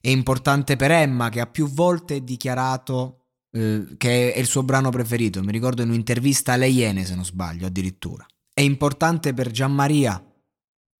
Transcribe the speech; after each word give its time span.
è 0.00 0.08
importante 0.08 0.76
per 0.76 0.90
Emma 0.90 1.28
che 1.28 1.40
ha 1.40 1.46
più 1.46 1.68
volte 1.68 2.22
dichiarato 2.22 3.20
eh, 3.50 3.94
che 3.96 4.32
è 4.32 4.38
il 4.38 4.46
suo 4.46 4.62
brano 4.62 4.90
preferito. 4.90 5.42
Mi 5.42 5.52
ricordo 5.52 5.82
in 5.82 5.88
un'intervista 5.88 6.52
alle 6.52 6.68
Iene, 6.68 7.04
se 7.04 7.14
non 7.14 7.24
sbaglio, 7.24 7.66
addirittura. 7.66 8.26
È 8.52 8.60
importante 8.60 9.32
per 9.32 9.50
Gianmaria, 9.50 10.22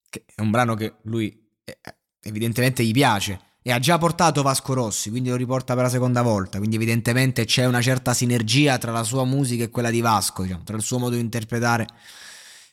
che 0.08 0.24
è 0.34 0.40
un 0.40 0.50
brano 0.50 0.74
che 0.74 0.96
lui 1.02 1.48
eh, 1.64 1.78
evidentemente 2.20 2.84
gli 2.84 2.92
piace 2.92 3.40
e 3.62 3.72
ha 3.72 3.78
già 3.78 3.98
portato 3.98 4.42
Vasco 4.42 4.74
Rossi, 4.74 5.10
quindi 5.10 5.28
lo 5.28 5.36
riporta 5.36 5.74
per 5.74 5.82
la 5.82 5.88
seconda 5.88 6.22
volta, 6.22 6.58
quindi 6.58 6.76
evidentemente 6.76 7.44
c'è 7.44 7.66
una 7.66 7.80
certa 7.82 8.14
sinergia 8.14 8.78
tra 8.78 8.92
la 8.92 9.02
sua 9.02 9.24
musica 9.24 9.64
e 9.64 9.70
quella 9.70 9.90
di 9.90 10.00
Vasco, 10.00 10.42
diciamo, 10.42 10.62
tra 10.62 10.76
il 10.76 10.82
suo 10.82 10.98
modo 10.98 11.16
di 11.16 11.20
interpretare 11.20 11.86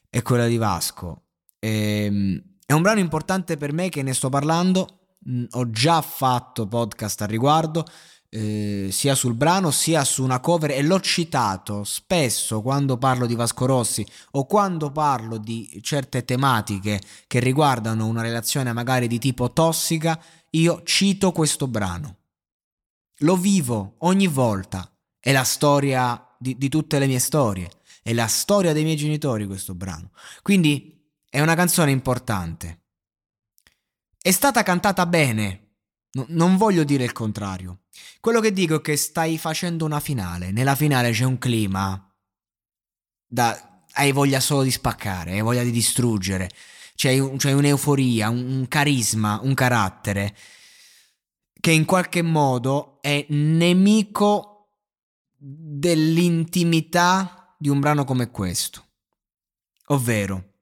e 0.10 0.22
quella 0.22 0.46
di 0.46 0.58
Vasco. 0.58 1.24
E, 1.60 2.06
ehm, 2.06 2.44
è 2.66 2.74
un 2.74 2.82
brano 2.82 3.00
importante 3.00 3.58
per 3.58 3.74
me 3.74 3.90
che 3.90 4.04
ne 4.04 4.14
sto 4.14 4.30
parlando 4.30 5.03
ho 5.52 5.70
già 5.70 6.02
fatto 6.02 6.68
podcast 6.68 7.22
al 7.22 7.28
riguardo, 7.28 7.86
eh, 8.36 8.90
sia 8.92 9.14
sul 9.14 9.36
brano 9.36 9.70
sia 9.70 10.04
su 10.04 10.24
una 10.24 10.40
cover 10.40 10.72
e 10.72 10.82
l'ho 10.82 11.00
citato 11.00 11.84
spesso 11.84 12.64
quando 12.64 12.98
parlo 12.98 13.28
di 13.28 13.36
Vasco 13.36 13.68
Rossi 13.68 14.04
o 14.32 14.48
quando 14.48 14.92
parlo 14.92 15.38
di 15.38 15.80
certe 15.84 16.26
tematiche 16.26 17.00
che 17.28 17.40
riguardano 17.40 18.08
una 18.08 18.24
relazione 18.24 18.74
magari 18.74 19.08
di 19.08 19.20
tipo 19.20 19.54
tossica, 19.54 20.20
io 20.52 20.82
cito 20.84 21.32
questo 21.32 21.68
brano. 21.68 22.18
Lo 23.18 23.38
vivo 23.38 23.96
ogni 24.00 24.28
volta, 24.28 24.92
è 25.20 25.32
la 25.32 25.44
storia 25.44 26.36
di, 26.40 26.58
di 26.58 26.70
tutte 26.70 26.98
le 26.98 27.06
mie 27.06 27.20
storie, 27.20 27.70
è 28.02 28.14
la 28.14 28.28
storia 28.28 28.74
dei 28.74 28.84
miei 28.84 28.98
genitori 28.98 29.46
questo 29.46 29.76
brano. 29.76 30.10
Quindi 30.42 31.08
è 31.30 31.40
una 31.40 31.56
canzone 31.56 31.92
importante. 31.92 32.83
È 34.26 34.32
stata 34.32 34.64
cantata 34.64 35.06
bene. 35.06 35.72
No, 36.12 36.24
non 36.30 36.56
voglio 36.56 36.86
dire 36.86 37.04
il 37.04 37.12
contrario. 37.12 37.82
Quello 38.22 38.40
che 38.40 38.54
dico 38.54 38.76
è 38.76 38.82
che 38.82 38.96
stai 38.96 39.38
facendo 39.38 39.84
una 39.84 40.00
finale. 40.00 40.52
Nella 40.52 40.76
finale 40.76 41.12
c'è 41.12 41.26
un 41.26 41.38
clima. 41.38 42.10
Da, 43.28 43.84
hai 43.92 44.14
voglia 44.14 44.40
solo 44.40 44.64
di 44.64 44.72
spaccare, 44.72 45.34
hai 45.34 45.42
voglia 45.42 45.62
di 45.62 45.72
distruggere. 45.72 46.50
C'è, 46.96 47.36
c'è 47.36 47.52
un'euforia, 47.52 48.30
un, 48.30 48.50
un 48.50 48.68
carisma, 48.70 49.42
un 49.44 49.54
carattere 49.54 50.38
che 51.60 51.72
in 51.72 51.84
qualche 51.84 52.22
modo 52.22 53.02
è 53.02 53.26
nemico 53.28 54.70
dell'intimità 55.36 57.54
di 57.60 57.68
un 57.68 57.82
brano 57.82 58.06
come 58.06 58.32
questo. 58.32 58.86
Ovvero, 59.88 60.53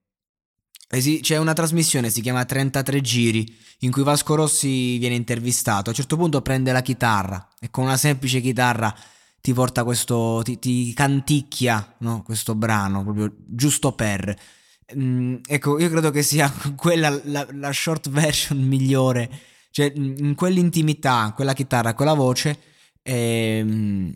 c'è 0.99 1.37
una 1.37 1.53
trasmissione, 1.53 2.09
si 2.09 2.21
chiama 2.21 2.43
33 2.43 3.01
giri, 3.01 3.55
in 3.79 3.91
cui 3.91 4.03
Vasco 4.03 4.35
Rossi 4.35 4.97
viene 4.97 5.15
intervistato. 5.15 5.85
A 5.85 5.89
un 5.89 5.95
certo 5.95 6.17
punto 6.17 6.41
prende 6.41 6.71
la 6.71 6.81
chitarra 6.81 7.47
e 7.59 7.69
con 7.69 7.85
una 7.85 7.97
semplice 7.97 8.41
chitarra 8.41 8.93
ti 9.39 9.53
porta 9.53 9.83
questo, 9.83 10.41
ti, 10.43 10.59
ti 10.59 10.93
canticchia 10.93 11.95
no? 11.99 12.21
questo 12.23 12.55
brano, 12.55 13.03
proprio 13.03 13.33
giusto 13.45 13.93
per. 13.93 14.37
Mm, 14.95 15.37
ecco, 15.47 15.79
io 15.79 15.89
credo 15.89 16.11
che 16.11 16.23
sia 16.23 16.51
quella 16.75 17.09
la, 17.23 17.47
la 17.51 17.71
short 17.71 18.09
version 18.09 18.59
migliore. 18.59 19.29
Cioè, 19.71 19.93
in 19.95 20.35
quell'intimità, 20.35 21.31
quella 21.33 21.53
chitarra, 21.53 21.93
quella 21.93 22.13
voce, 22.13 22.59
è, 23.03 23.63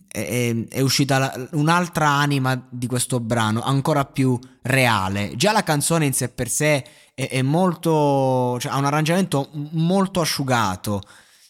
è, 0.08 0.56
è 0.70 0.80
uscita 0.82 1.18
la, 1.18 1.48
un'altra 1.54 2.08
anima 2.08 2.68
di 2.70 2.88
questo 2.88 3.20
brano, 3.20 3.62
ancora 3.62 4.06
più 4.06 4.40
reale. 4.64 5.36
Già 5.36 5.52
la 5.52 5.64
canzone 5.64 6.06
in 6.06 6.14
sé 6.14 6.30
per 6.30 6.50
sé 6.50 6.86
è, 7.14 7.28
è 7.30 7.42
molto. 7.42 8.58
Cioè, 8.60 8.72
ha 8.72 8.78
un 8.78 8.86
arrangiamento 8.86 9.50
molto 9.72 10.22
asciugato. 10.22 11.02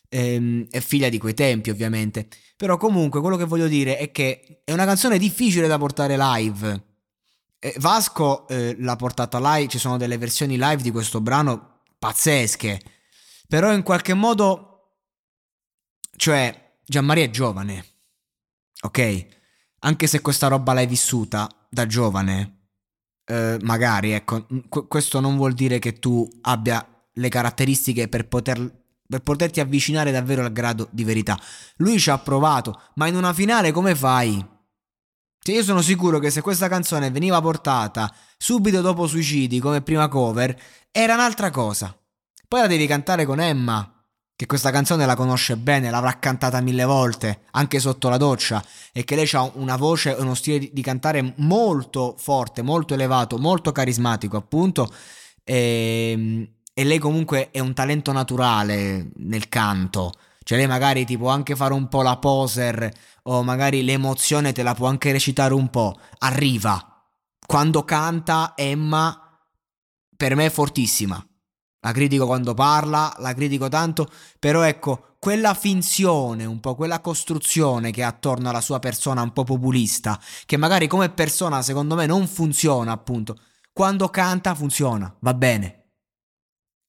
Ehm, 0.09 0.67
è 0.69 0.79
figlia 0.79 1.09
di 1.09 1.17
quei 1.17 1.33
tempi, 1.33 1.69
ovviamente. 1.69 2.27
Però, 2.55 2.77
comunque, 2.77 3.19
quello 3.19 3.35
che 3.37 3.45
voglio 3.45 3.67
dire 3.67 3.97
è 3.97 4.11
che 4.11 4.61
è 4.63 4.71
una 4.71 4.85
canzone 4.85 5.17
difficile 5.17 5.67
da 5.67 5.77
portare 5.77 6.15
live. 6.17 6.83
Vasco 7.77 8.47
eh, 8.47 8.75
l'ha 8.77 8.95
portata 8.95 9.39
live, 9.39 9.69
ci 9.69 9.79
sono 9.79 9.97
delle 9.97 10.19
versioni 10.19 10.55
live 10.55 10.83
di 10.83 10.91
questo 10.91 11.19
brano 11.19 11.81
pazzesche. 11.99 12.79
Però 13.47 13.73
in 13.73 13.83
qualche 13.83 14.13
modo. 14.13 14.69
Cioè, 16.15 16.64
Gianmaria 16.85 17.23
è 17.23 17.29
giovane, 17.29 17.85
ok? 18.81 19.25
Anche 19.79 20.07
se 20.07 20.21
questa 20.21 20.47
roba 20.47 20.73
l'hai 20.73 20.87
vissuta 20.87 21.49
da 21.69 21.85
giovane, 21.85 22.67
eh, 23.25 23.57
magari, 23.61 24.11
ecco, 24.11 24.45
questo 24.87 25.19
non 25.19 25.35
vuol 25.35 25.53
dire 25.53 25.79
che 25.79 25.99
tu 25.99 26.27
abbia 26.41 26.87
le 27.13 27.29
caratteristiche 27.29 28.07
per 28.07 28.27
poter 28.27 28.83
per 29.07 29.21
poterti 29.21 29.59
avvicinare 29.59 30.11
davvero 30.11 30.43
al 30.43 30.51
grado 30.51 30.87
di 30.91 31.03
verità. 31.03 31.39
Lui 31.77 31.99
ci 31.99 32.09
ha 32.09 32.17
provato, 32.17 32.81
ma 32.95 33.07
in 33.07 33.15
una 33.15 33.33
finale 33.33 33.71
come 33.71 33.95
fai? 33.95 34.43
Cioè 35.39 35.55
io 35.55 35.63
sono 35.63 35.81
sicuro 35.81 36.17
che 36.17 36.31
se 36.31 36.41
questa 36.41 36.67
canzone 36.67 37.11
veniva 37.11 37.39
portata 37.39 38.11
subito 38.37 38.81
dopo 38.81 39.05
Suicidi 39.05 39.59
come 39.59 39.81
prima 39.81 40.07
cover, 40.07 40.59
era 40.91 41.13
un'altra 41.13 41.51
cosa. 41.51 41.95
Poi 42.47 42.61
la 42.61 42.67
devi 42.67 42.87
cantare 42.87 43.25
con 43.25 43.39
Emma 43.39 43.94
che 44.35 44.45
questa 44.47 44.71
canzone 44.71 45.05
la 45.05 45.15
conosce 45.15 45.55
bene, 45.55 45.89
l'avrà 45.89 46.19
cantata 46.19 46.59
mille 46.59 46.83
volte, 46.83 47.41
anche 47.51 47.79
sotto 47.79 48.09
la 48.09 48.17
doccia, 48.17 48.63
e 48.91 49.03
che 49.05 49.15
lei 49.15 49.29
ha 49.31 49.49
una 49.53 49.77
voce 49.77 50.15
e 50.15 50.21
uno 50.21 50.33
stile 50.33 50.69
di, 50.71 50.81
cantare 50.81 51.33
molto 51.37 52.15
forte, 52.17 52.61
molto 52.61 52.93
elevato, 52.93 53.37
molto 53.37 53.71
carismatico, 53.71 54.35
appunto. 54.37 54.93
E, 55.43 56.11
ehm, 56.11 56.47
e 56.77 56.83
lei 56.83 56.99
comunque 56.99 57.51
è 57.51 57.59
un 57.59 57.73
talento 57.73 58.11
naturale 58.11 59.11
nel 59.15 59.47
canto. 59.47 60.11
Cioè 60.43 60.57
lei 60.57 60.67
magari 60.67 61.05
ti 61.05 61.17
può 61.17 61.29
anche 61.29 61.55
fare 61.55 61.73
un 61.73 61.87
po' 61.87 62.01
la 62.01 62.17
poser 62.17 62.91
o 63.23 63.43
magari 63.43 63.81
l'emozione 63.81 64.51
te 64.51 64.61
la 64.61 64.73
può 64.73 64.87
anche 64.87 65.13
recitare 65.13 65.53
un 65.53 65.69
po'. 65.69 65.97
Arriva. 66.19 67.01
Quando 67.47 67.85
canta 67.85 68.53
Emma 68.57 69.39
per 70.17 70.35
me 70.35 70.47
è 70.47 70.49
fortissima. 70.49 71.25
La 71.85 71.91
critico 71.91 72.25
quando 72.25 72.55
parla, 72.55 73.13
la 73.19 73.35
critico 73.35 73.69
tanto, 73.69 74.09
però 74.39 74.63
ecco, 74.63 75.17
quella 75.19 75.53
finzione, 75.53 76.43
un 76.43 76.59
po' 76.59 76.73
quella 76.73 76.99
costruzione 76.99 77.91
che 77.91 78.01
ha 78.01 78.07
attorno 78.07 78.49
alla 78.49 78.59
sua 78.59 78.79
persona 78.79 79.21
un 79.21 79.31
po' 79.31 79.43
populista, 79.43 80.19
che 80.47 80.57
magari 80.57 80.87
come 80.87 81.11
persona 81.11 81.61
secondo 81.61 81.93
me 81.93 82.07
non 82.07 82.25
funziona 82.25 82.91
appunto, 82.91 83.37
quando 83.71 84.09
canta 84.09 84.55
funziona, 84.55 85.15
va 85.19 85.35
bene. 85.35 85.91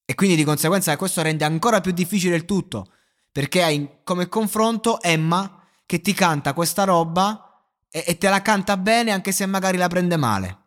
E 0.07 0.15
quindi 0.15 0.35
di 0.35 0.45
conseguenza 0.45 0.97
questo 0.97 1.21
rende 1.21 1.45
ancora 1.45 1.83
più 1.83 1.93
difficile 1.93 2.35
il 2.35 2.47
tutto, 2.47 2.91
perché 3.31 3.63
hai 3.63 3.99
come 4.03 4.29
confronto 4.29 4.99
Emma 5.03 5.63
che 5.85 6.01
ti 6.01 6.15
canta 6.15 6.55
questa 6.55 6.85
roba 6.85 7.69
e, 7.91 8.03
e 8.07 8.17
te 8.17 8.31
la 8.31 8.41
canta 8.41 8.79
bene 8.79 9.11
anche 9.11 9.33
se 9.33 9.45
magari 9.45 9.77
la 9.77 9.89
prende 9.89 10.17
male. 10.17 10.65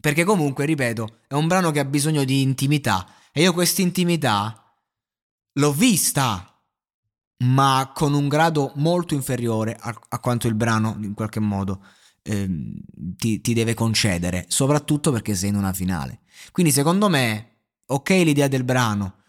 Perché 0.00 0.24
comunque, 0.24 0.64
ripeto, 0.64 1.18
è 1.28 1.34
un 1.34 1.46
brano 1.46 1.70
che 1.70 1.78
ha 1.78 1.84
bisogno 1.84 2.24
di 2.24 2.42
intimità. 2.42 3.06
E 3.32 3.42
io 3.42 3.52
questa 3.52 3.82
intimità 3.82 4.74
l'ho 5.52 5.72
vista, 5.72 6.58
ma 7.44 7.92
con 7.94 8.14
un 8.14 8.28
grado 8.28 8.72
molto 8.76 9.14
inferiore 9.14 9.76
a, 9.78 9.94
a 10.08 10.18
quanto 10.18 10.46
il 10.46 10.54
brano, 10.54 10.96
in 11.00 11.14
qualche 11.14 11.40
modo, 11.40 11.84
eh, 12.22 12.48
ti, 13.16 13.40
ti 13.40 13.52
deve 13.52 13.74
concedere. 13.74 14.46
Soprattutto 14.48 15.12
perché 15.12 15.34
sei 15.34 15.50
in 15.50 15.56
una 15.56 15.72
finale. 15.72 16.20
Quindi, 16.50 16.72
secondo 16.72 17.08
me, 17.08 17.58
ok 17.86 18.08
l'idea 18.10 18.48
del 18.48 18.64
brano, 18.64 19.19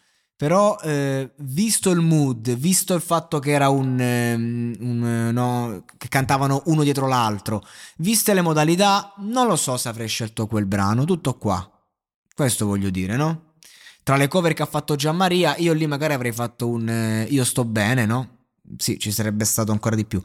Però, 0.41 0.75
eh, 0.79 1.33
visto 1.35 1.91
il 1.91 1.99
mood, 1.99 2.55
visto 2.55 2.95
il 2.95 3.01
fatto 3.01 3.37
che 3.37 3.51
era 3.51 3.69
un, 3.69 3.99
um, 3.99 4.75
un 4.79 5.29
no, 5.31 5.85
che 5.99 6.07
cantavano 6.07 6.63
uno 6.65 6.81
dietro 6.81 7.05
l'altro, 7.05 7.63
viste 7.97 8.33
le 8.33 8.41
modalità, 8.41 9.13
non 9.17 9.45
lo 9.45 9.55
so 9.55 9.77
se 9.77 9.87
avrei 9.87 10.07
scelto 10.07 10.47
quel 10.47 10.65
brano. 10.65 11.05
Tutto 11.05 11.37
qua. 11.37 11.69
Questo 12.33 12.65
voglio 12.65 12.89
dire, 12.89 13.15
no? 13.15 13.53
Tra 14.01 14.15
le 14.15 14.27
cover 14.27 14.53
che 14.53 14.63
ha 14.63 14.65
fatto 14.65 14.95
Gianmaria, 14.95 15.57
io 15.57 15.73
lì 15.73 15.85
magari 15.85 16.13
avrei 16.13 16.31
fatto 16.31 16.69
un 16.69 16.89
eh, 16.89 17.27
Io 17.29 17.43
sto 17.43 17.63
bene, 17.63 18.07
no? 18.07 18.47
Sì, 18.77 18.97
ci 18.97 19.11
sarebbe 19.11 19.45
stato 19.45 19.71
ancora 19.71 19.95
di 19.95 20.05
più. 20.07 20.19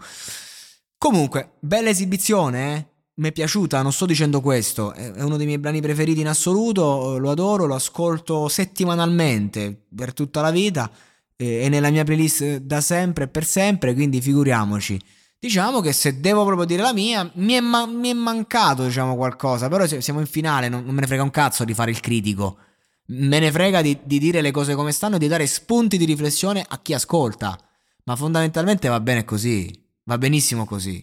Comunque, 0.96 1.56
bella 1.60 1.90
esibizione, 1.90 2.74
eh? 2.74 2.86
Mi 3.18 3.28
è 3.28 3.32
piaciuta, 3.32 3.80
non 3.80 3.92
sto 3.92 4.04
dicendo 4.04 4.40
questo, 4.40 4.92
è 4.92 5.22
uno 5.22 5.36
dei 5.36 5.46
miei 5.46 5.58
brani 5.58 5.80
preferiti 5.80 6.20
in 6.20 6.28
assoluto, 6.28 7.16
lo 7.18 7.30
adoro, 7.30 7.64
lo 7.64 7.74
ascolto 7.74 8.48
settimanalmente 8.48 9.86
per 9.94 10.12
tutta 10.12 10.42
la 10.42 10.50
vita, 10.50 10.90
è 11.34 11.68
nella 11.68 11.90
mia 11.90 12.04
playlist 12.04 12.58
da 12.58 12.80
sempre 12.80 13.24
e 13.24 13.28
per 13.28 13.44
sempre, 13.44 13.94
quindi 13.94 14.20
figuriamoci. 14.20 15.00
Diciamo 15.38 15.80
che 15.80 15.92
se 15.92 16.20
devo 16.20 16.44
proprio 16.44 16.66
dire 16.66 16.82
la 16.82 16.92
mia, 16.92 17.30
mi 17.34 17.54
è, 17.54 17.60
ma- 17.60 17.86
mi 17.86 18.10
è 18.10 18.12
mancato 18.12 18.84
diciamo 18.84 19.16
qualcosa, 19.16 19.68
però 19.68 19.86
siamo 19.86 20.20
in 20.20 20.26
finale, 20.26 20.68
non, 20.68 20.84
non, 20.84 20.94
me 20.94 21.00
ne 21.00 21.06
frega 21.06 21.22
un 21.22 21.30
cazzo 21.30 21.64
di 21.64 21.72
fare 21.72 21.90
il 21.90 22.00
critico, 22.00 22.58
me 23.06 23.38
ne 23.38 23.50
frega 23.50 23.80
di, 23.80 23.98
di 24.02 24.18
dire 24.18 24.42
le 24.42 24.50
cose 24.50 24.74
come 24.74 24.92
stanno 24.92 25.16
e 25.16 25.18
di 25.18 25.28
dare 25.28 25.46
spunti 25.46 25.96
di 25.96 26.04
riflessione 26.04 26.64
a 26.66 26.80
chi 26.82 26.92
ascolta, 26.92 27.58
ma 28.04 28.16
fondamentalmente 28.16 28.88
va 28.88 29.00
bene 29.00 29.24
così, 29.24 29.70
va 30.04 30.18
benissimo 30.18 30.66
così. 30.66 31.02